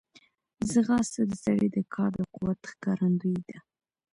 ځغاسته 0.69 1.21
د 1.29 1.31
سړي 1.43 1.67
د 1.75 1.77
کار 1.93 2.11
د 2.17 2.19
قوت 2.35 2.59
ښکارندوی 2.71 3.37
ده 3.49 3.57